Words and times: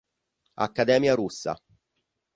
Accademia 0.65 1.13
russa 1.13 1.53